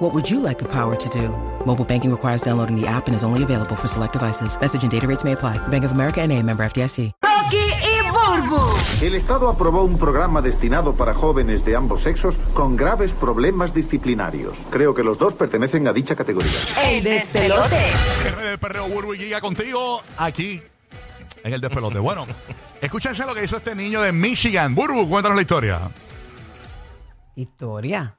What 0.00 0.14
would 0.14 0.30
you 0.30 0.40
like 0.40 0.58
the 0.58 0.64
power 0.64 0.96
to 0.96 1.08
do? 1.10 1.28
Mobile 1.66 1.84
banking 1.84 2.10
requires 2.10 2.40
downloading 2.40 2.74
the 2.74 2.86
app 2.86 3.06
and 3.06 3.14
is 3.14 3.22
only 3.22 3.42
available 3.42 3.76
for 3.76 3.86
select 3.86 4.14
devices. 4.14 4.58
Message 4.58 4.82
and 4.82 4.90
data 4.90 5.06
rates 5.06 5.24
may 5.24 5.32
apply. 5.32 5.58
Bank 5.68 5.84
of 5.84 5.92
America 5.92 6.22
and 6.22 6.32
a 6.32 6.42
member 6.42 6.64
FDIC. 6.64 7.12
Rocky 7.22 7.58
y 7.58 8.10
Burbu. 8.10 9.04
El 9.04 9.14
Estado 9.14 9.50
aprobó 9.50 9.84
un 9.84 9.98
programa 9.98 10.40
destinado 10.40 10.94
para 10.94 11.12
jóvenes 11.12 11.66
de 11.66 11.76
ambos 11.76 12.02
sexos 12.02 12.34
con 12.54 12.78
graves 12.78 13.12
problemas 13.12 13.74
disciplinarios. 13.74 14.54
Creo 14.70 14.94
que 14.94 15.02
los 15.02 15.18
dos 15.18 15.34
pertenecen 15.34 15.86
a 15.86 15.92
dicha 15.92 16.16
categoría. 16.16 16.50
El 16.82 17.04
despelote. 17.04 17.90
El 18.42 18.58
perreo 18.58 18.88
Burbu 18.88 19.12
y 19.12 19.18
Giga 19.18 19.42
contigo 19.42 20.00
aquí 20.16 20.62
en 21.44 21.52
el 21.52 21.60
despelote. 21.60 21.98
Bueno, 21.98 22.26
escúchense 22.80 23.26
lo 23.26 23.34
que 23.34 23.44
hizo 23.44 23.58
este 23.58 23.74
niño 23.74 24.00
de 24.00 24.12
Michigan. 24.12 24.74
Burbu, 24.74 25.06
cuéntanos 25.10 25.36
la 25.36 25.42
historia. 25.42 25.90
Historia. 27.36 28.16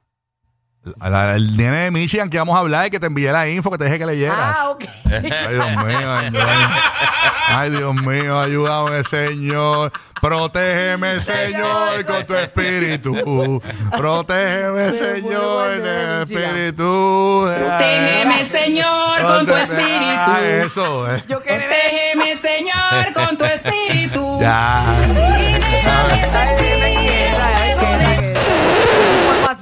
La- 1.00 1.36
el 1.36 1.56
nene 1.56 1.76
de 1.84 1.90
Michigan 1.92 2.28
que 2.28 2.38
vamos 2.38 2.56
a 2.56 2.58
hablar 2.58 2.86
y 2.86 2.90
que 2.90 2.98
te 2.98 3.06
envié 3.06 3.30
la 3.30 3.48
info, 3.48 3.70
que 3.70 3.78
te 3.78 3.84
dije 3.84 3.98
que 4.00 4.06
leyeras. 4.06 4.36
Ah, 4.58 4.68
ok. 4.70 4.84
Ay, 5.06 5.20
Dios 5.54 5.70
mío, 5.86 6.12
ay, 6.16 6.30
Dios. 6.30 6.44
Ay, 7.48 7.70
Dios 7.70 7.94
mío, 7.94 8.40
ayúdame, 8.40 9.04
Señor. 9.04 9.92
Protégeme, 10.20 11.20
Señor, 11.20 12.04
con 12.04 12.26
tu 12.26 12.34
espíritu. 12.34 13.60
Protégeme, 13.96 14.92
Señor, 14.98 15.72
en 15.72 15.86
el 15.86 16.22
espíritu. 16.22 17.44
Protégeme, 17.58 18.44
Señor, 18.46 19.22
con 19.22 19.46
tu 19.46 19.54
Ah, 19.54 19.62
espíritu. 19.62 20.66
eso, 20.66 21.14
eh. 21.14 21.24
Yo 21.28 21.40
quería 21.42 21.68
Protégeme, 21.68 22.36
Señor, 22.36 23.12
con 23.14 23.36
tu 23.36 23.44
espíritu. 23.44 24.38
Ya. 24.40 24.84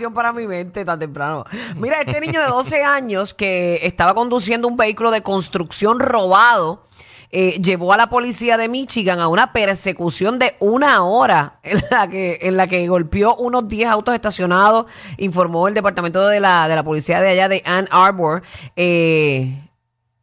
Para 0.08 0.32
mi 0.32 0.46
mente 0.46 0.84
tan 0.84 0.98
temprano. 0.98 1.44
Mira, 1.76 2.00
este 2.00 2.20
niño 2.20 2.40
de 2.40 2.46
12 2.46 2.82
años 2.84 3.34
que 3.34 3.80
estaba 3.82 4.14
conduciendo 4.14 4.66
un 4.68 4.76
vehículo 4.76 5.10
de 5.10 5.22
construcción 5.22 6.00
robado. 6.00 6.86
eh, 7.32 7.60
llevó 7.60 7.92
a 7.92 7.96
la 7.96 8.08
policía 8.08 8.56
de 8.56 8.68
Michigan 8.68 9.20
a 9.20 9.28
una 9.28 9.52
persecución 9.52 10.38
de 10.38 10.56
una 10.58 11.04
hora 11.04 11.60
en 11.62 11.80
la 11.90 12.08
que, 12.08 12.40
en 12.42 12.56
la 12.56 12.66
que 12.66 12.88
golpeó 12.88 13.36
unos 13.36 13.68
10 13.68 13.88
autos 13.88 14.14
estacionados, 14.14 14.86
informó 15.16 15.68
el 15.68 15.74
departamento 15.74 16.26
de 16.26 16.40
la, 16.40 16.66
de 16.66 16.74
la 16.74 16.82
policía 16.82 17.20
de 17.20 17.28
allá 17.28 17.48
de 17.48 17.62
Ann 17.64 17.88
Arbor. 17.92 18.42
Eh, 18.74 19.68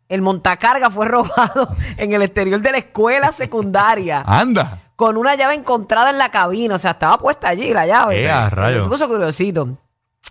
el 0.10 0.22
montacarga 0.22 0.90
fue 0.90 1.06
robado 1.08 1.76
en 1.98 2.12
el 2.14 2.22
exterior 2.24 2.60
de 2.62 2.72
la 2.72 2.78
escuela 2.80 3.32
secundaria 3.32 4.24
Anda. 4.26 4.87
Con 4.98 5.16
una 5.16 5.36
llave 5.36 5.54
encontrada 5.54 6.10
en 6.10 6.18
la 6.18 6.30
cabina. 6.32 6.76
O 6.76 6.80
sea, 6.80 6.92
estaba 6.92 7.18
puesta 7.18 7.48
allí 7.48 7.72
la 7.74 7.86
llave. 7.86 8.22
Eh, 8.24 8.30
a 8.30 8.50
rayos. 8.50 8.84
Se 8.84 8.90
puso 8.90 9.08
curiosito. 9.08 9.70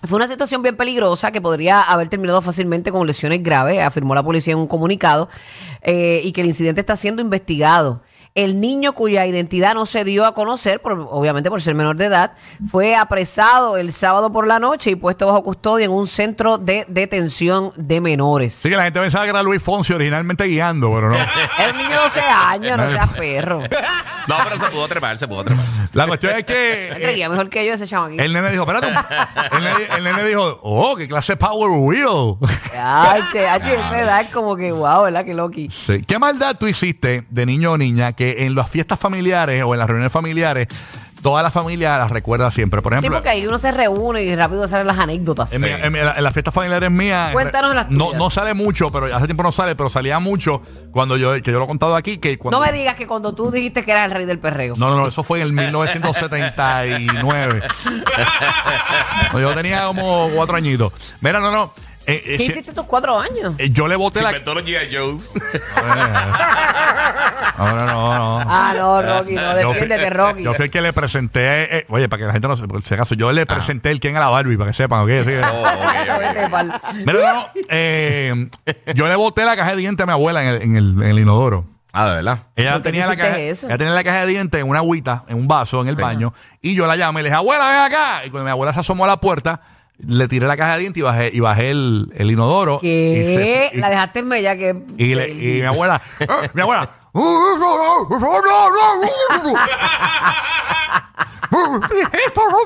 Fue 0.04 0.16
una 0.16 0.28
situación 0.28 0.60
bien 0.60 0.76
peligrosa 0.76 1.32
que 1.32 1.40
podría 1.40 1.80
haber 1.80 2.08
terminado 2.08 2.42
fácilmente 2.42 2.92
con 2.92 3.06
lesiones 3.06 3.42
graves, 3.42 3.80
afirmó 3.82 4.14
la 4.14 4.22
policía 4.22 4.52
en 4.52 4.58
un 4.58 4.66
comunicado, 4.66 5.30
eh, 5.80 6.20
y 6.22 6.32
que 6.32 6.42
el 6.42 6.48
incidente 6.48 6.82
está 6.82 6.96
siendo 6.96 7.22
investigado. 7.22 8.02
El 8.34 8.60
niño 8.60 8.92
cuya 8.92 9.24
identidad 9.24 9.72
no 9.72 9.86
se 9.86 10.04
dio 10.04 10.26
a 10.26 10.34
conocer, 10.34 10.82
por- 10.82 10.92
obviamente 11.10 11.48
por 11.48 11.62
ser 11.62 11.74
menor 11.74 11.96
de 11.96 12.04
edad, 12.04 12.32
fue 12.70 12.94
apresado 12.94 13.78
el 13.78 13.90
sábado 13.90 14.30
por 14.30 14.46
la 14.46 14.58
noche 14.58 14.90
y 14.90 14.96
puesto 14.96 15.26
bajo 15.26 15.42
custodia 15.42 15.86
en 15.86 15.92
un 15.92 16.06
centro 16.06 16.58
de 16.58 16.84
detención 16.88 17.72
de 17.76 18.02
menores. 18.02 18.54
Sí, 18.56 18.68
que 18.68 18.76
la 18.76 18.84
gente 18.84 19.00
pensaba 19.00 19.24
que 19.24 19.30
era 19.30 19.42
Luis 19.42 19.62
Fonsi 19.62 19.94
originalmente 19.94 20.44
guiando, 20.44 20.92
pero 20.92 21.08
no. 21.08 21.16
Un 21.70 21.76
niño 21.78 21.88
de 21.88 21.96
12 21.96 22.20
años, 22.20 22.76
no 22.76 22.90
seas 22.90 23.10
perro. 23.14 23.62
No, 24.26 24.36
pero 24.44 24.58
se 24.58 24.66
pudo 24.66 24.88
trepar, 24.88 25.18
se 25.18 25.28
pudo 25.28 25.44
trepar. 25.44 25.64
La 25.92 26.06
cuestión 26.06 26.36
es 26.36 26.44
que. 26.44 26.90
Me 26.94 27.00
creía 27.00 27.28
mejor 27.28 27.48
que 27.48 27.66
yo 27.66 27.74
ese 27.74 27.86
chamaquito. 27.86 28.22
El 28.22 28.32
nene 28.32 28.50
dijo, 28.50 28.62
espérate. 28.62 28.86
un- 28.88 29.56
El 29.58 29.64
nene, 29.64 29.96
el 29.96 30.04
nene 30.04 30.24
dijo, 30.24 30.60
oh, 30.62 30.96
qué 30.96 31.06
clase 31.08 31.32
de 31.32 31.36
Power 31.36 31.70
Wheel. 31.70 32.36
Ay, 32.78 33.22
che, 33.32 33.46
ay, 33.46 33.60
che, 33.60 33.74
esa 33.74 34.00
edad 34.00 34.20
es 34.22 34.28
como 34.30 34.56
que 34.56 34.72
wow, 34.72 35.04
¿verdad? 35.04 35.24
Que 35.24 35.34
loqui. 35.34 35.70
Sí. 35.70 36.00
¿Qué 36.06 36.18
maldad 36.18 36.56
tú 36.58 36.66
hiciste 36.66 37.24
de 37.30 37.46
niño 37.46 37.72
o 37.72 37.78
niña 37.78 38.12
que 38.12 38.44
en 38.46 38.54
las 38.54 38.70
fiestas 38.70 38.98
familiares 38.98 39.62
o 39.64 39.74
en 39.74 39.78
las 39.78 39.88
reuniones 39.88 40.12
familiares 40.12 40.68
toda 41.22 41.42
la 41.42 41.50
familia 41.50 41.96
las 41.98 42.10
recuerda 42.10 42.50
siempre? 42.50 42.80
Por 42.82 42.92
Sí, 42.92 42.98
ejemplo, 42.98 43.18
porque 43.18 43.28
ahí 43.30 43.46
uno 43.46 43.58
se 43.58 43.70
reúne 43.72 44.22
y 44.22 44.34
rápido 44.36 44.66
salen 44.68 44.86
las 44.86 44.98
anécdotas. 44.98 45.52
en, 45.52 45.60
mi- 45.62 45.68
en 45.68 45.92
mi- 45.92 45.98
en 45.98 46.06
la- 46.06 46.14
en 46.16 46.22
las 46.24 46.32
fiestas 46.32 46.54
familiares 46.54 46.90
mías 46.90 47.32
Cuéntanos 47.32 47.74
las 47.74 47.90
no, 47.90 48.06
tuyas. 48.06 48.18
no 48.18 48.30
sale 48.30 48.54
mucho, 48.54 48.90
pero 48.92 49.06
hace 49.14 49.26
tiempo 49.26 49.42
no 49.42 49.52
sale, 49.52 49.74
pero 49.76 49.88
salía 49.90 50.18
mucho 50.20 50.62
cuando 50.90 51.16
yo 51.16 51.32
que 51.42 51.52
yo 51.52 51.58
lo 51.58 51.64
he 51.64 51.68
contado 51.68 51.96
aquí 51.96 52.18
que 52.18 52.38
cuando 52.38 52.58
No 52.60 52.64
me 52.66 52.72
digas 52.72 52.94
que 52.94 53.06
cuando 53.06 53.34
tú 53.34 53.50
dijiste 53.50 53.84
que 53.84 53.90
eras 53.92 54.04
el 54.06 54.10
rey 54.12 54.24
del 54.26 54.38
perreo. 54.38 54.74
No, 54.76 54.88
no, 54.90 54.96
no, 54.96 55.06
eso 55.08 55.22
fue 55.22 55.40
en 55.40 55.46
el 55.48 55.52
1979. 55.52 57.62
No, 59.32 59.40
yo 59.40 59.54
tenía 59.54 59.86
como 59.86 60.30
cuatro 60.34 60.56
añitos. 60.56 60.92
Mira, 61.20 61.40
no, 61.40 61.50
no. 61.50 61.72
Eh, 62.06 62.22
eh, 62.24 62.36
¿Qué 62.36 62.36
si- 62.38 62.44
hiciste 62.44 62.72
tus 62.72 62.84
cuatro 62.86 63.18
años? 63.18 63.54
eh, 63.58 63.70
yo 63.70 63.86
le 63.88 63.96
boté 63.96 64.18
Se 64.20 64.24
la. 64.24 64.30
inventó 64.30 64.54
los 64.54 64.64
G.I. 64.64 64.94
Joes. 64.96 65.32
No, 67.58 67.68
no, 67.74 67.86
no, 67.86 67.86
no. 67.86 68.38
Ah, 68.46 68.74
no, 68.76 69.02
Rocky, 69.02 69.32
no, 69.34 69.40
Yo 69.60 69.72
fui- 69.72 69.80
defiéndete, 69.80 70.10
Rocky. 70.10 70.42
Yo 70.42 70.54
fui 70.54 70.64
el 70.66 70.70
que 70.70 70.80
le 70.82 70.92
presenté, 70.92 71.78
eh, 71.78 71.86
oye, 71.88 72.08
para 72.08 72.20
que 72.20 72.26
la 72.26 72.32
gente 72.32 72.48
no 72.48 72.56
sepa, 72.56 72.68
por 72.68 72.82
si 72.82 72.92
acaso, 72.94 73.14
yo 73.14 73.32
le 73.32 73.46
presenté 73.46 73.90
el 73.90 74.00
quién 74.00 74.14
era 74.14 74.26
la 74.26 74.30
Barbie, 74.30 74.56
para 74.58 74.70
que 74.72 74.76
sepan, 74.76 75.00
¿ok? 75.02 75.08
Así 75.10 75.24
que- 75.30 75.40
Oh, 75.42 75.62
ok, 75.62 75.68
ok. 76.10 76.18
Vete 76.34 76.50
pa'l- 76.50 76.80
Mira, 77.06 77.32
no, 77.34 77.46
eh, 77.70 78.48
yo 78.94 79.08
le 79.08 79.16
boté 79.16 79.44
la 79.44 79.56
caja 79.56 79.70
de 79.70 79.76
dientes 79.76 80.02
a 80.04 80.06
mi 80.06 80.12
abuela 80.12 80.42
en 80.42 80.48
el, 80.48 80.62
en 80.62 80.76
el, 80.76 81.02
en 81.02 81.08
el 81.08 81.18
inodoro. 81.18 81.64
Ah, 81.92 82.10
de 82.10 82.16
verdad. 82.16 82.42
Ella 82.56 82.72
¿Por 82.74 82.82
qué 82.82 82.88
tenía, 82.90 83.06
la 83.06 83.14
hiciste 83.14 83.28
caja, 83.30 83.38
eso? 83.40 83.66
ella 83.68 83.78
tenía 83.78 83.94
la 83.94 84.04
caja 84.04 84.20
de 84.20 84.26
dientes 84.26 84.60
en 84.60 84.68
una 84.68 84.80
agüita, 84.80 85.24
en 85.28 85.36
un 85.38 85.48
vaso, 85.48 85.80
en 85.80 85.88
el 85.88 85.96
baño, 85.96 86.34
y 86.60 86.74
yo 86.74 86.86
la 86.86 86.96
llamé 86.96 87.20
y 87.20 87.22
le 87.22 87.28
dije, 87.30 87.38
abuela, 87.38 87.68
ven 87.70 87.78
acá. 87.78 88.26
Y 88.26 88.30
cuando 88.30 88.44
mi 88.44 88.50
abuela 88.50 88.74
se 88.74 88.80
asomó 88.80 89.04
a 89.04 89.06
la 89.08 89.16
puerta, 89.18 89.62
le 89.98 90.28
tiré 90.28 90.46
la 90.46 90.56
caja 90.56 90.74
de 90.74 90.80
dientes 90.80 91.00
y 91.00 91.04
bajé, 91.04 91.30
y 91.32 91.40
bajé 91.40 91.70
el, 91.70 92.12
el 92.16 92.30
inodoro. 92.30 92.78
y 92.82 92.86
¿Qué? 92.88 93.68
se- 93.72 93.76
y- 93.78 93.80
La 93.80 93.88
dejaste 93.90 94.18
en 94.20 94.28
bella 94.28 94.56
que... 94.56 94.76
y, 94.98 95.14
le- 95.14 95.28
y 95.30 95.60
mi 95.60 95.66
abuela, 95.66 96.00
"Eh, 96.20 96.26
mi 96.54 96.60
abuela, 96.62 96.90
no 101.56 101.80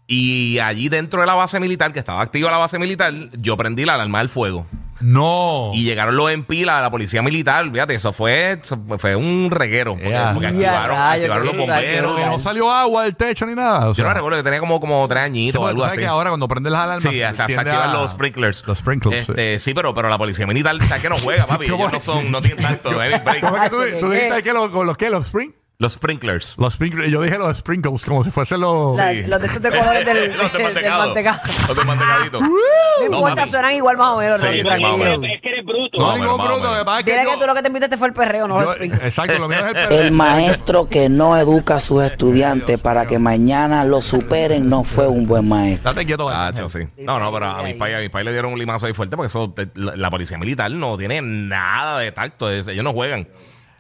Y 0.07 0.59
allí 0.61 0.89
dentro 0.89 1.21
de 1.21 1.27
la 1.27 1.35
base 1.35 1.59
militar, 1.59 1.93
que 1.93 1.99
estaba 1.99 2.21
activa 2.21 2.51
la 2.51 2.59
base 2.59 2.79
militar, 2.79 3.13
yo 3.39 3.57
prendí 3.57 3.85
la 3.85 3.95
alarma 3.95 4.19
del 4.19 4.29
fuego. 4.29 4.67
No. 5.01 5.73
Y 5.75 5.85
llegaron 5.85 6.17
los 6.17 6.31
en 6.31 6.45
pila, 6.45 6.81
la 6.81 6.91
policía 6.91 7.21
militar, 7.23 7.71
fíjate, 7.71 7.95
eso 7.95 8.15
fue, 8.15 8.53
eso 8.63 8.79
fue 8.99 9.15
un 9.15 9.51
reguero. 9.51 9.93
Porque, 9.95 10.09
Ya. 10.11 10.33
porque 10.33 10.47
activaron, 10.47 11.45
los 11.47 11.57
bomberos. 11.57 12.19
No 12.27 12.39
salió 12.39 12.71
agua 12.73 13.03
del 13.03 13.15
techo 13.15 13.45
ni 13.47 13.55
nada. 13.55 13.91
O 13.91 13.95
Yo 13.95 14.05
no 14.05 14.15
recuerdo 14.15 14.39
que 14.39 14.45
tenía 14.45 14.59
como, 14.59 14.81
como 14.81 15.07
tres 15.07 15.21
sí, 15.23 15.27
añitos 15.27 15.61
o 15.63 15.67
algo 15.67 15.85
así. 15.85 15.99
que 15.99 16.07
ahora 16.07 16.31
cuando 16.31 16.49
prendes 16.49 16.73
las 16.73 16.83
alarmas. 16.83 17.03
Sí, 17.03 17.11
se, 17.19 17.25
activan 17.25 17.69
a- 17.69 17.93
los 17.93 18.13
sprinklers. 18.13 18.65
Los 18.67 18.79
sprinklers. 18.79 19.29
Este, 19.29 19.59
sí, 19.59 19.75
pero, 19.75 19.93
pero 19.93 20.09
la 20.09 20.17
policía 20.19 20.47
militar, 20.47 20.77
¿sabes 20.87 21.03
que 21.03 21.11
no 21.11 21.19
juega, 21.19 21.47
papi? 21.47 21.69
¿Cómo 21.69 21.83
Ellos 21.89 21.93
no 21.93 22.01
son, 22.01 22.31
no 22.31 22.41
tienen 22.41 22.63
tanto. 22.65 22.91
no 22.93 23.01
hay 23.01 23.11
break. 23.19 23.41
¿Cómo 23.41 23.57
es 23.57 23.63
que 23.65 23.71
tú, 23.99 24.09
dijiste 24.11 24.43
que 24.43 24.53
los, 24.55 24.71
los 24.73 24.97
que 24.97 25.11
los 25.11 25.27
spring? 25.27 25.51
Los 25.79 25.93
sprinklers. 25.93 26.55
Los 26.57 26.73
sprinkles, 26.73 27.11
yo 27.11 27.21
dije 27.21 27.37
los 27.37 27.59
sprinkles 27.59 28.03
como 28.07 28.25
si 28.25 28.31
fuesen 28.31 28.61
los... 28.63 28.97
La- 28.97 29.13
Los 29.13 29.41
de 29.43 29.47
estos 29.47 29.61
de 29.61 29.69
colores 29.71 30.07
del, 30.07 30.35
Los 30.39 30.51
de 30.51 30.59
del- 30.59 30.75
del 30.75 30.91
mantecado. 30.91 31.43
Los 31.69 31.77
de 31.77 31.85
mantecadito. 31.85 32.41
No 32.41 32.49
No, 32.49 33.05
importa, 33.05 33.37
mami. 33.37 33.51
suenan 33.51 33.75
igual 33.75 33.97
más 33.99 34.09
o 34.09 34.17
menos. 34.19 34.41
Sí, 34.41 34.47
Rocky, 34.47 34.59
sí, 34.63 34.65
más 34.83 34.93
o 34.93 34.97
menos. 34.97 35.19
Es 35.35 35.43
que 35.43 35.49
eres 35.51 35.67
bruto. 35.67 35.99
No, 35.99 36.07
Más 36.07 36.15
o 36.15 36.19
ningún 36.19 36.27
menos, 36.33 36.39
más 36.39 36.47
o 36.47 36.51
bruto, 36.61 36.73
lo 36.73 36.79
que 36.79 36.85
pasa 36.87 36.99
es 37.01 37.05
que 37.05 37.11
Dile 37.11 37.25
yo- 37.25 37.31
que 37.31 37.37
tú 37.37 37.47
lo 37.47 37.55
que 37.55 37.61
te 37.61 37.69
invitaste 37.69 37.97
fue 37.99 38.09
el 38.09 38.15
perreo, 38.15 38.49
no 38.49 38.59
yo- 38.59 38.65
los 38.65 38.75
sprinkles. 38.77 39.05
Exacto, 39.05 39.39
lo 39.39 39.49
mío 39.49 39.59
es 39.59 39.67
el 39.67 39.73
perreo. 39.75 40.01
El 40.01 40.13
maestro 40.13 40.89
que 40.89 41.09
no 41.11 41.37
educa 41.37 41.75
a 41.75 41.81
sus 41.81 42.03
estudiantes 42.05 42.81
para 42.81 43.07
que 43.07 43.19
mañana 43.19 43.85
lo 43.85 44.01
superen 44.01 44.71
no 44.71 44.83
fue 44.83 45.07
un 45.09 45.27
buen 45.27 45.47
maestro. 45.47 45.91
Date 45.93 46.07
quieto. 46.07 46.27
Ah, 46.31 46.47
Ángel. 46.49 46.71
sí. 46.71 46.79
No, 47.05 47.21
no, 47.21 47.31
pero 47.31 47.45
a 47.47 47.63
mi 47.63 47.75
país, 47.75 47.97
a 47.97 47.99
mi 48.01 48.09
país 48.09 48.25
le 48.25 48.33
dieron 48.33 48.51
un 48.55 48.59
limazo 48.59 48.87
ahí 48.87 48.95
fuerte 48.95 49.15
porque 49.15 49.27
eso, 49.27 49.53
te- 49.55 49.69
la, 49.75 49.95
la 49.95 50.09
policía 50.09 50.39
militar 50.39 50.71
no 50.71 50.97
tiene 50.97 51.21
nada 51.21 51.99
de 51.99 52.13
tacto. 52.13 52.51
es- 52.51 52.67
ellos 52.69 52.83
no 52.83 52.95
juegan. 52.95 53.29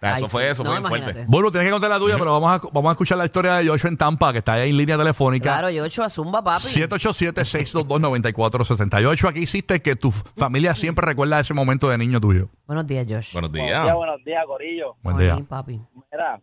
Ay, 0.01 0.19
eso 0.19 0.27
sí. 0.27 0.33
fue 0.33 0.49
eso, 0.51 0.63
No, 0.63 0.71
fue 0.71 0.79
bien 0.79 0.87
imagínate. 0.87 1.13
fuerte. 1.15 1.31
Burbu, 1.31 1.51
tienes 1.51 1.67
que 1.69 1.73
contar 1.73 1.91
la 1.91 1.99
tuya, 1.99 2.17
pero 2.19 2.31
vamos 2.33 2.51
a, 2.53 2.61
vamos 2.73 2.89
a 2.89 2.93
escuchar 2.93 3.19
la 3.19 3.25
historia 3.25 3.55
de 3.57 3.67
Joshua 3.69 3.91
en 3.91 3.97
Tampa, 3.97 4.31
que 4.33 4.39
está 4.39 4.53
ahí 4.55 4.71
en 4.71 4.77
línea 4.77 4.97
telefónica. 4.99 5.51
Claro, 5.53 5.71
yo 5.71 5.85
hecho 5.85 6.03
a 6.05 6.09
Zumba, 6.09 6.43
papi. 6.45 6.67
787-622-9478. 6.69 9.29
Aquí 9.29 9.41
hiciste 9.41 9.81
que 9.81 9.97
tu 9.97 10.11
familia 10.13 10.75
siempre 10.75 11.05
recuerda 11.07 11.41
ese 11.41 11.55
momento 11.55 11.89
de 11.89 11.99
niño 11.99 12.21
tuyo. 12.21 12.49
Buenos 12.67 12.87
días, 12.87 13.07
Josh. 13.09 13.33
Buenos 13.33 13.51
Buenos 13.51 13.69
días. 13.69 13.83
días, 13.85 13.95
buenos 13.97 14.25
días, 14.25 14.45
Corillo. 14.47 14.97
Buen 15.03 15.17
Ay, 15.19 15.25
día. 15.25 15.39
papi. 15.49 15.81
Mira, 16.13 16.41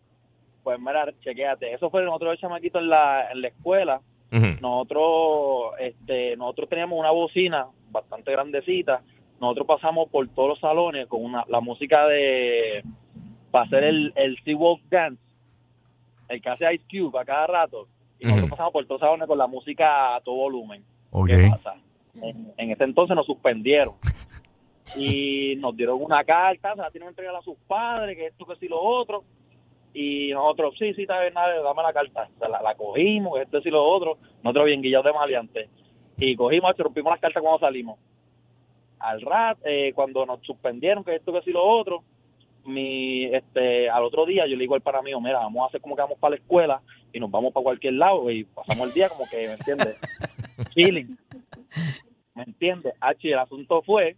pues 0.64 0.80
mira, 0.80 1.06
chequéate. 1.22 1.74
Eso 1.74 1.90
fue 1.90 2.04
nosotros 2.04 2.32
los 2.32 2.40
chamaquitos 2.40 2.82
en 2.82 2.90
la, 2.90 3.32
en 3.32 3.42
la 3.42 3.48
escuela. 3.50 4.02
Ujú. 4.32 4.48
Nosotros, 4.62 5.74
este, 5.80 6.36
nosotros 6.38 6.70
teníamos 6.70 7.00
una 7.00 7.12
bocina 7.12 7.68
bastante 7.92 8.32
grandecita. 8.32 9.02
Nosotros 9.40 9.68
pasamos 9.68 10.10
por 10.10 10.28
todos 10.30 10.50
los 10.50 10.60
salones 10.60 11.08
con 11.08 11.24
una, 11.24 11.44
la 11.50 11.60
música 11.60 12.08
de 12.08 12.84
para 13.54 13.66
hacer 13.66 13.84
el, 13.84 14.12
el 14.16 14.36
Sea-Walk 14.44 14.82
Dance, 14.90 15.22
el 16.28 16.42
que 16.42 16.50
hace 16.50 16.74
Ice 16.74 16.84
Cube 16.90 17.20
a 17.20 17.24
cada 17.24 17.46
rato. 17.46 17.88
Y 18.20 18.26
nosotros 18.26 18.50
pasamos 18.50 18.74
por 18.74 18.86
todos 18.88 19.02
salones 19.02 19.28
con 19.28 19.38
la 19.38 19.46
música 19.46 20.16
a 20.16 20.22
todo 20.22 20.34
volumen. 20.34 20.84
Ok. 21.12 21.28
¿Qué 21.28 21.50
pasa? 21.52 21.76
En, 22.20 22.52
en 22.58 22.72
ese 22.72 22.84
entonces 22.84 23.16
nos 23.16 23.28
suspendieron. 23.28 23.94
Y 24.96 25.56
nos 25.56 25.76
dieron 25.76 26.00
una 26.04 26.24
carta, 26.24 26.76
se 26.76 26.82
la 26.82 26.92
tienen 26.92 27.08
que 27.08 27.12
entregar 27.12 27.36
a 27.36 27.42
sus 27.42 27.58
padres, 27.68 28.16
que 28.16 28.28
esto, 28.28 28.46
que 28.46 28.58
sí, 28.58 28.68
lo 28.68 28.80
otro. 28.80 29.24
Y 29.94 30.32
nosotros, 30.32 30.76
sí, 30.78 30.94
sí, 30.94 31.04
está 31.04 31.20
bien, 31.22 31.34
nada, 31.34 31.62
dame 31.64 31.82
la 31.82 31.94
carta. 31.94 32.30
O 32.36 32.40
sea, 32.40 32.50
la, 32.50 32.62
la 32.62 32.76
cogimos, 32.76 33.40
esto, 33.40 33.62
sí, 33.62 33.72
lo 33.72 33.84
otro. 33.84 34.18
Nosotros 34.44 34.66
bien 34.66 34.82
guillados 34.82 35.06
de 35.06 35.14
maleantes. 35.14 35.70
Y 36.18 36.36
cogimos, 36.36 36.78
rompimos 36.78 37.12
las 37.12 37.22
cartas 37.22 37.42
cuando 37.42 37.60
salimos. 37.60 37.98
Al 39.00 39.22
rat, 39.22 39.58
eh, 39.64 39.94
cuando 39.96 40.26
nos 40.26 40.42
suspendieron, 40.42 41.04
que 41.04 41.16
esto, 41.16 41.32
que 41.32 41.42
sí, 41.42 41.52
lo 41.52 41.64
otro, 41.64 42.04
mi, 42.66 43.26
este, 43.26 43.90
al 43.90 44.04
otro 44.04 44.26
día 44.26 44.46
yo 44.48 44.56
le 44.56 44.62
digo 44.62 44.76
al 44.76 44.82
para 44.82 45.02
mío, 45.02 45.20
mira, 45.20 45.40
vamos 45.40 45.64
a 45.64 45.68
hacer 45.68 45.82
como 45.82 45.96
que 45.96 46.02
vamos 46.02 46.18
para 46.20 46.32
la 46.32 46.42
escuela 46.42 46.82
y 47.12 47.20
nos 47.20 47.30
vamos 47.30 47.54
para 47.54 47.64
cualquier 47.64 47.94
lado 47.94 48.30
y 48.32 48.44
pasamos 48.44 48.88
el 48.88 48.94
día 48.94 49.10
como 49.10 49.26
que, 49.30 49.48
¿me 49.48 49.54
entiendes? 49.54 49.98
Chilling. 50.74 51.18
¿Me 52.36 52.44
entiendes? 52.44 52.94
H, 53.00 53.32
el 53.32 53.40
asunto 53.40 53.82
fue 53.84 54.16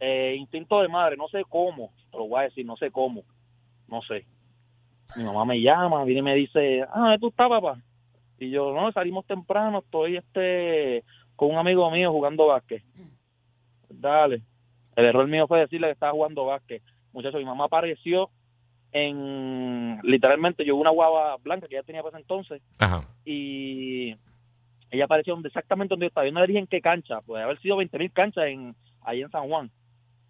eh, 0.00 0.36
instinto 0.38 0.80
de 0.80 0.88
madre, 0.88 1.16
no 1.16 1.28
sé 1.28 1.42
cómo, 1.48 1.92
te 2.10 2.18
lo 2.18 2.26
voy 2.28 2.40
a 2.40 2.44
decir, 2.44 2.66
no 2.66 2.76
sé 2.76 2.90
cómo, 2.90 3.22
no 3.88 4.02
sé. 4.02 4.26
Mi 5.16 5.24
mamá 5.24 5.44
me 5.44 5.60
llama, 5.60 6.04
viene 6.04 6.20
y 6.20 6.22
me 6.22 6.34
dice, 6.34 6.82
ah, 6.82 7.00
¿dónde 7.00 7.18
tú 7.18 7.28
estás, 7.28 7.48
papá? 7.48 7.80
Y 8.38 8.50
yo, 8.50 8.74
no, 8.74 8.90
salimos 8.92 9.24
temprano, 9.26 9.78
estoy 9.78 10.16
este 10.16 11.04
con 11.36 11.50
un 11.50 11.58
amigo 11.58 11.90
mío 11.90 12.10
jugando 12.10 12.46
básquet. 12.46 12.82
Dale. 13.88 14.42
El 14.96 15.04
error 15.04 15.26
mío 15.28 15.46
fue 15.46 15.60
decirle 15.60 15.88
que 15.88 15.92
estaba 15.92 16.12
jugando 16.12 16.46
básquet. 16.46 16.82
Muchacho, 17.12 17.38
mi 17.38 17.44
mamá 17.44 17.64
apareció 17.64 18.30
en, 18.92 19.98
literalmente, 20.02 20.64
yo 20.64 20.76
una 20.76 20.90
guava 20.90 21.36
blanca 21.38 21.66
que 21.68 21.74
ya 21.74 21.82
tenía 21.82 22.02
para 22.02 22.16
ese 22.16 22.22
entonces, 22.22 22.62
Ajá. 22.78 23.02
y 23.24 24.14
ella 24.90 25.04
apareció 25.04 25.34
donde, 25.34 25.48
exactamente 25.48 25.92
donde 25.92 26.04
yo 26.04 26.08
estaba. 26.08 26.26
Yo 26.26 26.32
no 26.32 26.40
le 26.40 26.46
dije 26.46 26.58
en 26.60 26.66
qué 26.66 26.80
cancha, 26.80 27.20
puede 27.22 27.42
haber 27.42 27.58
sido 27.60 27.76
20 27.76 27.98
mil 27.98 28.12
canchas 28.12 28.44
en, 28.46 28.74
ahí 29.02 29.20
en 29.22 29.30
San 29.30 29.48
Juan. 29.48 29.70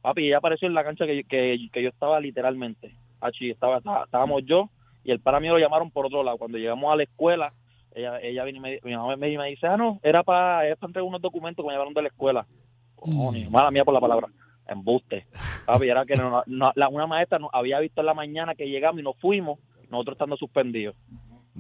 Papi, 0.03 0.27
ella 0.27 0.39
apareció 0.39 0.67
en 0.69 0.75
la 0.75 0.85
cancha 0.85 1.07
que, 1.07 1.25
que, 1.25 1.69
que 1.73 1.83
yo 1.83 1.89
estaba 1.89 2.19
literalmente. 2.21 2.95
Allí 3.21 3.51
estaba, 3.51 3.79
estaba- 3.79 4.05
estábamos 4.05 4.43
yo 4.45 4.71
y 5.05 5.11
el 5.11 5.21
para 5.21 5.41
mío 5.41 5.53
lo 5.53 5.59
llamaron 5.59 5.91
por 5.91 6.07
otro 6.07 6.23
lado. 6.23 6.39
Cuando 6.39 6.59
llegamos 6.59 6.93
a 6.93 6.97
la 6.97 7.03
escuela, 7.05 7.53
ella, 7.95 8.21
ella 8.21 8.45
viene 8.45 8.59
y 8.59 8.63
me, 8.63 8.81
mi 8.83 8.95
mamá 8.97 9.17
me, 9.17 9.37
me 9.39 9.49
dice, 9.49 9.67
ah, 9.67 9.77
no, 9.77 10.01
era 10.03 10.23
para, 10.23 10.67
era 10.67 10.77
para 10.77 10.89
entregar 10.91 11.09
unos 11.09 11.23
documentos 11.23 11.63
que 11.63 11.67
me 11.67 11.73
llevaron 11.75 11.95
de 11.95 12.03
la 12.03 12.09
escuela. 12.09 12.47
Cojones, 12.95 13.51
mala 13.51 13.71
mía 13.71 13.85
por 13.85 13.95
la 13.95 14.01
palabra. 14.01 14.29
Embuste. 14.69 15.27
Papi, 15.65 15.89
era 15.89 16.05
que 16.05 16.17
no- 16.17 16.43
no- 16.47 16.73
la- 16.75 16.89
una 16.89 17.07
maestra 17.07 17.39
nos 17.39 17.51
había 17.53 17.79
visto 17.81 18.01
en 18.01 18.07
la 18.07 18.15
mañana 18.15 18.55
que 18.55 18.67
llegamos 18.69 19.01
y 19.01 19.05
nos 19.05 19.17
fuimos, 19.19 19.59
nosotros 19.91 20.15
estando 20.17 20.37
suspendidos. 20.37 20.97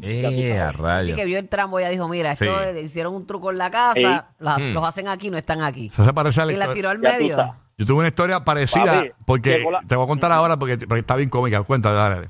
Eh, 0.03 0.58
a 0.58 0.69
Así 0.69 0.76
rayos. 0.79 1.19
que 1.19 1.25
vio 1.25 1.38
el 1.38 1.49
trambo 1.49 1.81
y 1.81 1.85
ya 1.85 1.88
dijo, 1.88 2.06
mira, 2.08 2.32
esto 2.32 2.44
Sí. 2.75 2.81
hicieron 2.81 3.14
un 3.14 3.26
truco 3.26 3.50
en 3.50 3.58
la 3.58 3.70
casa, 3.70 4.29
las- 4.38 4.69
Mm. 4.69 4.73
los 4.73 4.85
hacen 4.85 5.08
aquí, 5.08 5.31
no 5.31 5.38
están 5.38 5.62
aquí. 5.62 5.87
Eso 5.87 6.05
se 6.05 6.12
parece 6.12 6.43
a 6.43 6.44
la 6.44 6.53
Y 6.53 6.56
la 6.56 6.64
historia- 6.64 6.75
tiró 6.75 6.91
al 6.91 7.00
Ya 7.00 7.17
tú 7.17 7.23
medio. 7.23 7.37
sabes. 7.37 7.53
Yo 7.79 7.87
tuve 7.87 7.99
una 7.99 8.08
historia 8.08 8.41
parecida 8.44 8.85
Papi, 8.85 9.11
porque 9.26 9.59
llegó 9.59 9.70
la- 9.70 9.81
te 9.81 9.97
voy 9.97 10.05
a 10.05 10.09
contar 10.09 10.32
ahora 10.32 10.59
porque, 10.59 10.76
porque 10.79 11.00
está 11.00 11.17
bien 11.17 11.31
cómica. 11.31 11.62
Cuenta, 11.62 11.93
dale. 11.93 12.14
dale. 12.17 12.29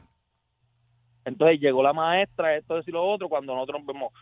Entonces 1.25 1.59
llegó 1.61 1.83
la 1.83 1.93
maestra, 1.93 2.57
esto, 2.57 2.79
y 2.87 2.91
lo 2.93 3.05
otro, 3.05 3.29
cuando 3.29 3.55
nosotros 3.55 3.81
nos 3.81 3.87
vemos, 3.95 4.13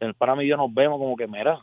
el 0.00 0.14
para 0.14 0.34
mí 0.34 0.44
y 0.44 0.48
yo 0.48 0.56
nos 0.56 0.72
vemos 0.72 0.98
como 0.98 1.16
que, 1.16 1.26
mira, 1.26 1.60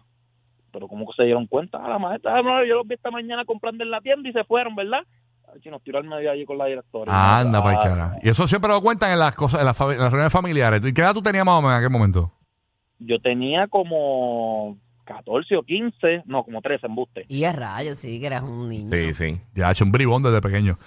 pero 0.73 0.87
como 0.89 1.05
que 1.05 1.13
se 1.15 1.23
dieron 1.23 1.45
cuenta, 1.47 1.77
ah, 1.81 1.87
la 1.87 1.99
maestra, 1.99 2.35
ah, 2.37 2.41
no, 2.41 2.65
yo 2.65 2.75
los 2.75 2.87
vi 2.87 2.95
esta 2.95 3.11
mañana 3.11 3.45
comprando 3.45 3.83
en 3.83 3.91
la 3.91 4.01
tienda 4.01 4.27
y 4.27 4.33
se 4.33 4.43
fueron, 4.43 4.75
¿verdad? 4.75 5.01
Ay, 5.53 5.69
nos 5.71 5.83
tiró 5.83 5.99
al 5.99 6.05
medio 6.05 6.31
allí 6.31 6.45
con 6.45 6.57
la 6.57 6.65
directora. 6.65 7.39
Anda, 7.39 7.59
Ah, 7.59 7.63
para 7.63 7.77
cara. 7.83 8.11
Y 8.23 8.29
eso 8.29 8.47
siempre 8.47 8.69
lo 8.71 8.81
cuentan 8.81 9.11
en 9.11 9.19
las 9.19 9.35
cosas, 9.35 9.59
en 9.59 9.67
las, 9.67 9.79
fami- 9.79 9.93
en 9.93 9.99
las 9.99 10.11
reuniones 10.11 10.33
familiares. 10.33 10.81
¿Y 10.83 10.93
qué 10.93 11.01
edad 11.01 11.13
tú 11.13 11.21
tenías 11.21 11.45
más 11.45 11.59
o 11.59 11.61
menos 11.61 11.73
en 11.75 11.77
aquel 11.79 11.91
momento? 11.91 12.31
Yo 12.99 13.19
tenía 13.19 13.67
como 13.67 14.77
14 15.05 15.55
o 15.57 15.63
15, 15.63 16.23
no, 16.25 16.43
como 16.43 16.61
13 16.61 16.87
embuste. 16.87 17.25
Y 17.27 17.43
es 17.43 17.55
rayos, 17.55 17.99
sí, 17.99 18.19
que 18.19 18.27
eras 18.27 18.41
un 18.43 18.69
niño. 18.69 18.89
Sí, 18.89 19.13
sí. 19.13 19.41
Ya 19.53 19.69
he 19.69 19.71
hecho 19.73 19.83
un 19.83 19.91
bribón 19.91 20.23
desde 20.23 20.41
pequeño. 20.41 20.77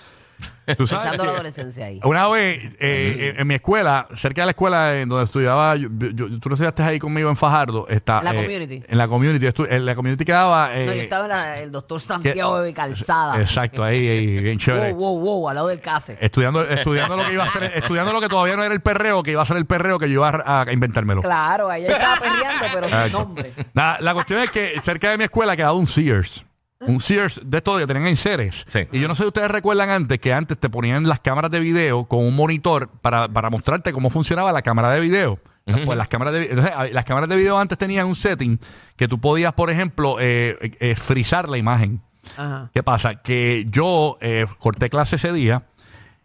¿Tú 0.77 0.87
sabes? 0.87 1.05
Empezando 1.07 1.25
la 1.25 1.31
adolescencia 1.33 1.87
ahí. 1.87 2.01
Una 2.05 2.29
vez 2.29 2.61
eh, 2.81 3.31
en, 3.35 3.41
en 3.41 3.47
mi 3.47 3.55
escuela, 3.55 4.07
cerca 4.17 4.43
de 4.43 4.47
la 4.47 4.51
escuela 4.51 4.99
en 4.99 5.09
donde 5.09 5.25
estudiaba, 5.25 5.77
yo, 5.77 5.89
yo- 5.91 6.41
tú 6.41 6.49
no 6.49 6.55
estudiaste 6.55 6.83
ahí 6.83 6.99
conmigo 6.99 7.31
en 7.31 7.37
Fajardo. 7.37 7.87
Está, 7.89 8.19
En 8.19 8.25
la 8.25 8.33
eh, 8.35 8.43
community. 8.43 8.83
En 8.89 8.99
la 8.99 9.09
community. 9.09 9.47
estu- 9.47 9.67
en 9.71 9.87
la 9.87 9.95
community 9.95 10.25
quedaba. 10.25 10.77
eh, 10.77 10.87
No, 10.87 10.93
yo 10.93 11.03
estaba 11.03 11.25
en 11.25 11.31
la- 11.31 11.59
el 11.61 11.71
doctor 11.73 12.01
Santiago 12.01 12.59
de 12.61 12.75
Calzada. 12.75 13.41
Exacto, 13.41 13.85
ahí, 13.85 14.09
ahí, 14.09 14.41
bien 14.43 14.59
chévere. 14.59 14.93
Wow, 14.93 15.19
wow, 15.19 15.39
wow, 15.41 15.49
al 15.51 15.55
lado 15.55 15.69
del 15.69 15.81
case. 15.81 16.19
Estudiando, 16.21 16.63
estudiando 16.69 17.17
lo 17.17 17.25
que 17.27 17.33
iba 17.33 17.45
a 17.45 17.53
ser, 17.53 17.65
estudiando 17.75 18.13
lo 18.13 18.21
que 18.21 18.29
todavía 18.29 18.57
no 18.57 18.65
era 18.65 18.75
el 18.75 18.81
perreo, 18.81 19.23
que 19.23 19.31
iba 19.31 19.43
a 19.43 19.47
ser 19.47 19.57
el 19.59 19.67
perreo 19.67 19.99
que 19.99 20.07
yo 20.09 20.15
iba 20.15 20.29
a, 20.31 20.63
a 20.63 20.73
inventármelo. 20.73 21.23
Claro, 21.23 21.71
ahí 21.71 21.87
estaba 21.87 22.17
perreando, 22.21 22.67
pero 22.75 22.89
sin 22.89 22.97
Exacto. 22.99 23.19
nombre. 23.21 23.53
Nada, 23.73 23.99
la 24.01 24.15
cuestión 24.15 24.41
es 24.41 24.51
que 24.51 24.81
cerca 24.85 25.11
de 25.11 25.19
mi 25.19 25.25
escuela 25.25 25.57
quedaba 25.57 25.75
un 25.75 25.87
Sears. 25.89 26.45
Un 26.81 27.01
Sears 27.01 27.41
de 27.45 27.59
estos 27.59 27.81
que 27.81 27.87
tenían 27.87 28.07
en 28.09 28.17
Ceres. 28.17 28.65
Sí. 28.69 28.87
Y 28.93 29.01
yo 29.01 29.09
no 29.09 29.15
sé 29.15 29.23
si 29.23 29.29
ustedes 29.29 29.51
recuerdan 29.51 29.89
antes 29.91 30.19
que 30.19 30.33
antes 30.33 30.59
te 30.59 30.69
ponían 30.69 31.09
las 31.09 31.21
cámaras 31.21 31.51
de 31.51 31.61
video 31.61 32.05
con 32.05 32.21
un 32.21 32.37
monitor 32.37 32.89
para, 33.01 33.29
para 33.29 33.49
mostrarte 33.51 33.93
cómo 33.93 34.11
funcionaba 34.11 34.53
la 34.53 34.63
cámara 34.63 34.91
de 34.91 35.01
video. 35.01 35.39
Pues 35.85 35.99
las 35.99 36.07
cámaras 36.09 36.33
de 36.35 36.45
entonces, 36.45 36.73
a- 36.77 36.87
las 36.87 37.05
cámaras 37.05 37.29
de 37.29 37.37
video 37.37 37.59
antes 37.59 37.77
tenían 37.77 38.07
un 38.07 38.15
setting 38.15 38.61
que 38.95 39.09
tú 39.09 39.19
podías, 39.21 39.53
por 39.55 39.69
ejemplo, 39.71 40.17
eh, 40.21 40.57
eh, 40.61 40.71
eh, 40.81 40.95
frizar 40.95 41.49
la 41.49 41.59
imagen. 41.59 42.01
Ajá. 42.37 42.71
¿Qué 42.73 42.83
pasa? 42.85 43.17
Que 43.23 43.67
yo 43.69 44.17
eh, 44.21 44.47
corté 44.61 44.91
clase 44.91 45.17
ese 45.17 45.33
día. 45.33 45.65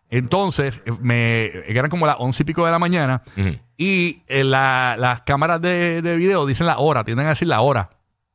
Entonces, 0.10 0.82
me 1.00 1.46
eran 1.72 1.90
como 1.90 2.06
las 2.06 2.18
once 2.20 2.44
y 2.44 2.46
pico 2.46 2.66
de 2.66 2.72
la 2.72 2.80
mañana. 2.80 3.24
Y 3.78 4.22
eh, 4.28 4.44
la- 4.44 4.96
las 5.00 5.22
cámaras 5.22 5.62
de, 5.62 6.02
de 6.02 6.18
video 6.18 6.46
dicen 6.46 6.68
la 6.68 6.78
hora, 6.78 7.04
tienden 7.04 7.26
a 7.28 7.30
decir 7.30 7.48
la 7.48 7.62
hora. 7.62 7.90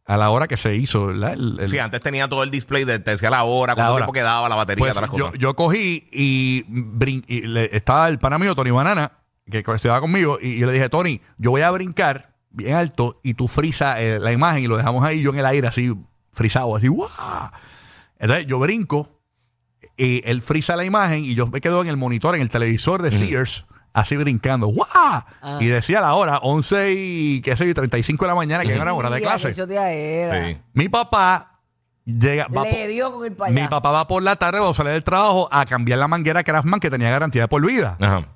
A 0.06 0.16
la 0.16 0.30
hora 0.30 0.46
que 0.46 0.56
se 0.56 0.76
hizo. 0.76 1.06
¿verdad? 1.08 1.32
El- 1.32 1.58
el- 1.60 1.68
Sí, 1.68 1.78
antes 1.78 2.00
tenía 2.00 2.28
todo 2.28 2.42
el 2.44 2.50
display, 2.50 2.84
de, 2.84 2.98
te 3.00 3.10
decía 3.10 3.28
la 3.30 3.42
hora, 3.44 3.72
La 3.72 3.74
cuánto 3.76 3.92
hora. 3.94 4.00
tiempo 4.04 4.12
quedaba, 4.12 4.48
la 4.48 4.54
batería, 4.54 4.78
Pues 4.78 4.94
todas 4.94 5.08
las 5.10 5.18
yo, 5.18 5.24
cosas. 5.26 5.40
yo 5.40 5.56
cogí 5.56 6.08
y, 6.12 6.64
brin- 6.68 7.24
y 7.26 7.40
le- 7.42 7.74
estaba 7.76 8.08
el 8.08 8.18
pana 8.18 8.38
mío, 8.38 8.54
Tony 8.54 8.70
Banana, 8.70 9.12
que 9.50 9.62
co- 9.64 9.74
estudiaba 9.74 10.00
conmigo, 10.00 10.38
y, 10.40 10.58
yo 10.58 10.66
le 10.66 10.72
dije, 10.72 10.88
Tony, 10.88 11.20
yo 11.38 11.50
voy 11.50 11.62
a 11.62 11.70
brincar 11.72 12.34
bien 12.50 12.74
alto 12.76 13.18
y 13.24 13.34
tú 13.34 13.48
frisa 13.48 14.00
eh, 14.00 14.18
la 14.20 14.32
imagen 14.32 14.62
y 14.62 14.66
lo 14.68 14.76
dejamos 14.76 15.04
ahí 15.04 15.20
yo 15.22 15.30
en 15.30 15.38
el 15.40 15.46
aire 15.46 15.66
así, 15.68 15.92
frisado, 16.32 16.76
así, 16.76 16.86
¡guau! 16.88 17.08
Entonces 18.18 18.46
yo 18.46 18.58
brinco 18.58 19.20
y 19.96 20.22
él 20.28 20.40
frisa 20.40 20.76
la 20.76 20.84
imagen 20.84 21.24
y 21.24 21.34
yo 21.34 21.46
me 21.48 21.60
quedo 21.60 21.82
en 21.82 21.88
el 21.88 21.96
monitor, 21.96 22.34
en 22.34 22.42
el 22.42 22.48
televisor 22.48 23.02
de 23.02 23.10
Sears, 23.10 23.66
así 23.96 24.16
brincando, 24.16 24.66
¡guau! 24.68 24.86
Ah. 24.94 25.58
Y 25.60 25.66
decía 25.66 26.00
la 26.00 26.14
hora, 26.14 26.38
11 26.42 26.92
y, 26.96 27.40
qué 27.40 27.56
sé 27.56 27.66
yo, 27.66 27.74
35 27.74 28.24
de 28.24 28.28
la 28.28 28.34
mañana, 28.34 28.62
que 28.64 28.72
era 28.74 28.92
hora 28.92 29.10
de 29.10 29.20
clase. 29.20 29.54
Sí. 29.54 30.58
Mi 30.74 30.88
papá 30.88 31.60
llega, 32.04 32.46
va 32.48 32.64
Le 32.64 32.86
dio 32.88 33.12
con 33.12 33.26
el 33.26 33.52
mi 33.52 33.66
papá 33.68 33.90
va 33.90 34.06
por 34.06 34.22
la 34.22 34.36
tarde 34.36 34.58
cuando 34.58 34.74
sale 34.74 34.90
del 34.90 35.02
trabajo 35.02 35.48
a 35.50 35.64
cambiar 35.66 35.98
la 35.98 36.08
manguera 36.08 36.44
Craftsman 36.44 36.78
que 36.78 36.90
tenía 36.90 37.10
garantía 37.10 37.42
de 37.42 37.48
por 37.48 37.64
vida. 37.66 37.96
Ajá. 38.00 38.26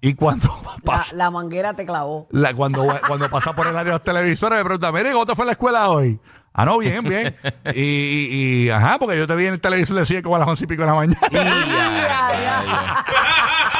Y 0.00 0.14
cuando 0.14 0.48
La, 0.84 0.92
pasa, 0.98 1.14
la 1.14 1.30
manguera 1.30 1.74
te 1.74 1.86
clavó. 1.86 2.26
la- 2.30 2.52
cuando, 2.54 2.86
cuando 3.06 3.30
pasa 3.30 3.54
por 3.54 3.66
el 3.66 3.74
área 3.76 3.84
de 3.84 3.90
los 3.92 4.04
televisores, 4.04 4.58
me 4.58 4.64
pregunta, 4.64 4.90
mire, 4.92 5.12
¿cómo 5.12 5.24
te 5.24 5.34
fue 5.34 5.46
la 5.46 5.52
escuela 5.52 5.88
hoy? 5.88 6.18
Ah, 6.52 6.64
no, 6.66 6.78
bien, 6.78 7.02
bien. 7.04 7.34
Y, 7.74 7.80
y- 7.80 8.64
y, 8.66 8.70
ajá, 8.70 8.98
porque 8.98 9.16
yo 9.18 9.26
te 9.26 9.34
vi 9.34 9.46
en 9.46 9.54
el 9.54 9.60
televisor 9.60 9.96
decía 9.96 10.22
como 10.22 10.36
a 10.36 10.38
las 10.40 10.48
once 10.48 10.64
y 10.64 10.66
pico 10.66 10.82
de 10.82 10.88
la 10.88 10.94
mañana. 10.94 11.18
Ya, 11.32 11.42
ya. 11.44 13.04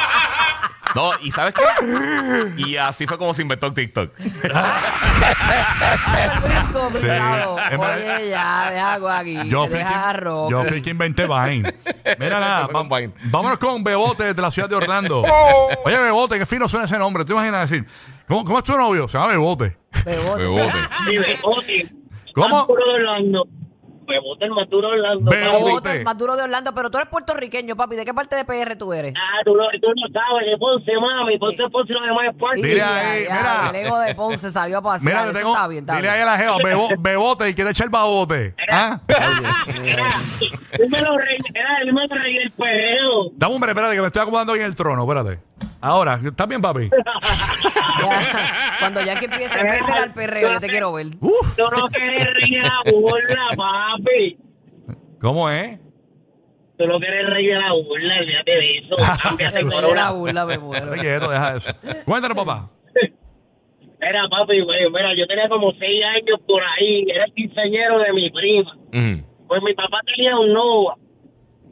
No, 0.95 1.11
¿y 1.21 1.31
sabes 1.31 1.53
qué? 1.53 2.53
Y 2.57 2.77
así 2.77 3.05
fue 3.05 3.17
como 3.17 3.33
se 3.33 3.41
inventó 3.41 3.67
TikTok. 3.73 4.11
En 7.71 7.79
verdad- 7.79 7.97
Oye, 8.17 8.29
ya, 8.29 8.69
deja 8.71 8.93
algo 8.93 9.09
aquí. 9.09 9.37
Yo 9.49 9.65
fui, 9.67 9.77
deja 9.77 10.13
quien, 10.13 10.49
yo 10.49 10.63
fui 10.63 10.81
quien 10.81 10.95
inventé 10.95 11.27
Vine. 11.27 11.73
Mira 12.19 12.39
nada, 12.39 12.67
va- 12.67 12.97
Vine. 12.99 13.13
vámonos 13.25 13.59
con 13.59 13.83
Bebote 13.83 14.33
de 14.33 14.41
la 14.41 14.51
ciudad 14.51 14.69
de 14.69 14.75
Orlando. 14.75 15.21
Oye, 15.85 15.97
Bebote, 15.97 16.39
qué 16.39 16.45
fino 16.45 16.67
suena 16.69 16.85
ese 16.85 16.97
nombre. 16.97 17.25
¿Tú 17.25 17.33
imaginas 17.33 17.69
decir? 17.69 17.85
¿Cómo, 18.27 18.43
cómo 18.45 18.57
es 18.59 18.63
tu 18.63 18.77
novio? 18.77 19.07
Se 19.07 19.17
llama 19.17 19.31
Bebote. 19.31 19.77
Bebote. 20.05 20.41
Bebote. 20.43 20.73
Sí, 21.07 21.17
Bebote. 21.17 21.95
¿Cómo? 22.33 22.65
De 22.67 22.73
Orlando. 22.95 23.47
Bebote, 24.05 24.45
el 24.45 24.51
más 24.51 24.69
duro 24.69 24.87
de 24.89 24.93
Orlando. 24.95 25.31
Bebote. 25.31 25.97
el 25.97 26.03
más 26.03 26.17
duro 26.17 26.35
de 26.35 26.43
Orlando, 26.43 26.73
pero 26.73 26.89
tú 26.89 26.97
eres 26.97 27.09
puertorriqueño, 27.09 27.75
papi. 27.75 27.95
¿De 27.95 28.05
qué 28.05 28.13
parte 28.13 28.35
de 28.35 28.45
PR 28.45 28.75
tú 28.77 28.93
eres? 28.93 29.13
Ah, 29.15 29.41
tú, 29.43 29.55
lo, 29.55 29.63
tú 29.81 29.87
lo 29.87 30.07
sabes, 30.13 30.45
de 30.49 30.57
Ponce, 30.57 30.91
mami. 30.99 31.37
Ponce, 31.37 31.63
Ponce, 31.69 31.93
lo 31.93 32.01
demás 32.01 32.25
es 32.31 32.39
parte. 32.39 32.61
Dile 32.61 32.81
ahí, 32.81 33.23
ya, 33.25 33.37
mira. 33.37 33.69
El 33.79 33.85
ego 33.87 33.99
de 33.99 34.15
Ponce 34.15 34.49
salió 34.51 34.77
a 34.77 34.81
pasear. 34.81 35.21
Mira, 35.21 35.31
te 35.33 35.39
tengo. 35.39 35.53
está 35.53 35.67
bien, 35.67 35.83
está 35.83 35.95
dile 35.95 36.07
bien. 36.07 36.13
ahí 36.15 36.21
a 36.21 36.25
la 36.25 36.37
jeva, 36.37 36.57
bebo- 36.57 36.95
Bebote, 36.99 37.49
y 37.49 37.53
quiere 37.53 37.69
echar 37.71 37.89
babote. 37.89 38.55
¿Ah? 38.71 38.99
Ay, 39.07 39.15
Dios 39.41 39.67
mío. 39.81 39.93
Era, 39.93 40.07
era, 40.07 41.85
dímelo, 41.85 42.15
rey 42.15 42.33
del 42.35 42.51
perreo. 42.51 43.29
Dame 43.33 43.49
un 43.51 43.55
hombre, 43.55 43.71
espérate, 43.71 43.95
que 43.95 44.01
me 44.01 44.07
estoy 44.07 44.21
acomodando 44.21 44.53
ahí 44.53 44.59
en 44.59 44.65
el 44.65 44.75
trono, 44.75 45.01
espérate. 45.03 45.39
Ahora, 45.85 46.19
¿estás 46.25 46.47
bien, 46.47 46.63
papi? 46.63 46.89
Ya, 46.89 48.09
Cuando 48.79 49.01
ya 49.05 49.15
que 49.19 49.25
empiece 49.25 49.59
a 49.59 49.63
meter 49.63 49.95
al 49.95 50.13
perreo, 50.15 50.53
yo 50.53 50.59
te 50.59 50.67
quiero 50.67 50.91
ver. 50.93 51.07
Uf, 51.21 51.55
Tú 51.55 51.63
no 51.75 51.87
quieres 51.89 52.27
rey 52.33 52.49
de 52.49 52.61
la 52.63 52.81
burla, 52.91 53.49
papi. 53.55 54.37
¿cómo 55.21 55.47
es? 55.47 55.79
Tú 56.79 56.87
no 56.87 56.97
quieres 56.99 57.29
rey 57.29 57.45
de 57.45 57.53
la 57.53 57.71
burla, 57.73 58.17
olvídate 58.19 58.51
de 58.51 58.77
eso. 58.79 58.95
Cámbiate 59.21 59.57
Se 59.59 59.65
por 59.65 59.75
me 59.75 59.81
la 59.81 59.87
una 59.89 60.11
burla, 60.11 60.45
me 60.47 60.57
muero. 60.57 60.91
Quieto, 60.93 61.29
deja 61.29 61.55
eso. 61.55 61.71
Cuéntanos, 62.03 62.35
papá. 62.35 62.71
Era 64.01 64.27
papi, 64.27 64.61
güey, 64.61 64.89
mira, 64.89 65.13
yo 65.15 65.27
tenía 65.27 65.47
como 65.49 65.71
seis 65.73 66.03
años 66.03 66.39
por 66.47 66.63
ahí, 66.63 67.05
era 67.09 67.25
el 67.25 67.33
quinceañero 67.33 67.99
de 67.99 68.11
mi 68.11 68.31
prima. 68.31 68.75
Pues 69.47 69.61
mi 69.61 69.73
papá 69.75 69.99
tenía 70.15 70.35
un 70.35 70.51
Nova. 70.51 70.95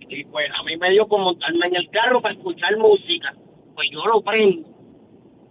Y 0.08 0.24
pues 0.25 0.48
a 0.55 0.62
mí 0.63 0.77
me 0.77 0.91
dio 0.91 1.08
como 1.08 1.25
montarme 1.25 1.65
en 1.65 1.75
el 1.77 1.89
carro 1.89 2.22
para 2.22 2.36
escuchar 2.36 2.77
música. 2.77 3.34
Pues 3.75 3.89
yo 3.92 4.06
lo 4.06 4.22
prendo. 4.22 4.70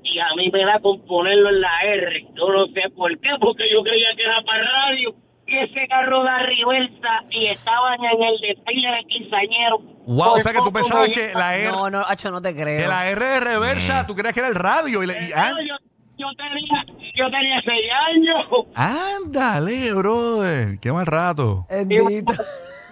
Y 0.05 0.19
a 0.19 0.27
mí 0.37 0.51
me 0.53 0.65
da 0.65 0.81
con 0.81 1.01
ponerlo 1.07 1.49
en 1.49 1.61
la 1.61 1.81
R. 1.85 2.27
Yo 2.35 2.49
no 2.53 2.67
sé 2.67 2.91
por 2.97 3.17
qué, 3.21 3.31
porque 3.41 3.65
yo 3.73 3.83
creía 3.83 4.09
que 4.17 4.23
era 4.23 4.43
para 4.45 4.63
radio. 4.65 5.15
Y 5.47 5.57
ese 5.59 5.87
carro 5.89 6.23
da 6.25 6.39
reversa 6.39 7.25
y 7.31 7.47
estaban 7.47 7.99
en 8.05 8.23
el 8.23 8.41
desfile 8.41 8.89
de 8.91 9.05
quinceañero. 9.09 9.79
Wow, 10.07 10.35
o 10.35 10.41
sea 10.41 10.53
que 10.53 10.59
tú 10.61 10.73
pensabas 10.73 11.09
que 11.11 11.33
la 11.35 11.57
R, 11.57 11.71
No, 11.73 11.91
no, 11.91 11.99
Hacho, 12.01 12.31
no 12.31 12.41
te 12.43 12.55
que 12.55 12.63
creo. 12.63 12.89
la 12.89 13.09
R 13.11 13.25
de 13.25 13.41
reversa, 13.41 14.07
tú 14.07 14.15
creías 14.15 14.35
que 14.35 14.41
era 14.41 14.49
el 14.49 14.55
radio. 14.55 15.03
Y, 15.03 15.07
le- 15.07 15.29
y- 15.29 15.33
ah, 15.35 15.51
No, 15.51 15.61
yo, 15.61 15.75
yo 16.17 16.27
tenía, 16.37 16.85
yo 17.15 17.31
tenía 17.31 17.61
seis 17.65 17.91
años. 18.09 18.67
ándale, 18.75 19.93
brother. 19.95 20.79
Qué 20.81 20.93
mal 20.93 21.07
rato. 21.07 21.67
Bendito. 21.69 22.33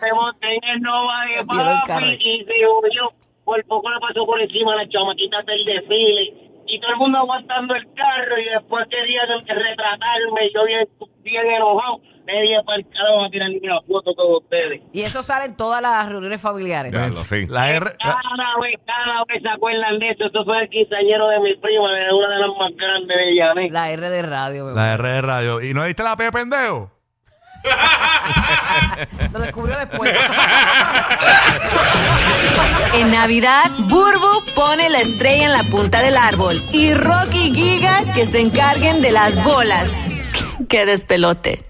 me 0.02 0.12
monté 0.12 0.54
en 0.54 0.64
el 0.76 0.80
Nova 0.82 1.24
de 1.26 1.44
papi 1.44 2.14
y 2.20 2.44
se 2.44 2.52
huyó. 2.66 3.10
Por 3.50 3.64
poco 3.64 3.90
le 3.90 3.98
pasó 3.98 4.24
por 4.24 4.40
encima 4.40 4.74
a 4.74 4.76
las 4.76 4.88
chamaquitas 4.88 5.44
del 5.44 5.64
desfile. 5.64 6.34
Y 6.68 6.78
todo 6.78 6.92
el 6.92 6.98
mundo 6.98 7.18
aguantando 7.18 7.74
el 7.74 7.82
carro 7.94 8.38
y 8.38 8.44
después 8.44 8.86
querían 8.88 9.26
retratarme. 9.44 10.50
Yo 10.54 10.64
bien, 10.66 10.88
bien 11.24 11.46
enojado. 11.50 11.98
Me 12.26 12.42
dije 12.42 12.62
para 12.64 12.78
el 12.78 12.86
carajo 12.88 13.24
a 13.24 13.30
tirar 13.30 13.48
una 13.50 13.80
foto 13.88 14.14
con 14.14 14.34
ustedes. 14.36 14.80
Y 14.92 15.00
eso 15.02 15.20
sale 15.22 15.46
en 15.46 15.56
todas 15.56 15.82
las 15.82 16.08
reuniones 16.08 16.40
familiares. 16.40 16.92
Ya 16.92 17.08
lo 17.08 17.24
sé. 17.24 17.48
La 17.48 17.70
R. 17.72 17.86
la- 17.86 17.92
Cada 17.98 18.60
vez, 18.62 18.78
cada 18.86 19.24
vez 19.26 19.42
se 19.42 19.48
acuerdan 19.48 19.98
de 19.98 20.10
eso. 20.10 20.26
Eso 20.26 20.44
fue 20.44 20.62
el 20.62 20.68
quinceañero 20.68 21.26
de 21.28 21.40
mi 21.40 21.56
prima, 21.56 21.90
de 21.92 22.14
una 22.14 22.28
de 22.28 22.38
las 22.38 22.50
más 22.56 22.70
grandes 22.76 23.16
de 23.16 23.34
Llané. 23.34 23.70
La 23.70 23.90
R 23.90 24.08
de 24.08 24.22
radio. 24.22 24.70
La 24.70 24.94
R 24.94 25.08
de 25.08 25.22
radio. 25.22 25.60
¿Y 25.60 25.74
no 25.74 25.82
diste 25.84 26.04
la 26.04 26.14
P, 26.16 26.30
pendejo? 26.30 26.92
Lo 29.32 29.40
descubrió. 29.40 29.76
En 32.94 33.10
Navidad, 33.12 33.70
Burbu 33.78 34.44
pone 34.54 34.90
la 34.90 35.00
estrella 35.00 35.46
en 35.46 35.52
la 35.52 35.62
punta 35.64 36.02
del 36.02 36.16
árbol 36.16 36.62
y 36.72 36.92
Rocky 36.94 37.48
y 37.48 37.54
Giga 37.54 38.12
que 38.14 38.26
se 38.26 38.40
encarguen 38.40 39.00
de 39.00 39.12
las 39.12 39.42
bolas. 39.44 39.90
¡Qué 40.68 40.86
despelote! 40.86 41.69